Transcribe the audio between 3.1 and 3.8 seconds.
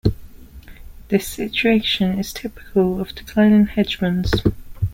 declining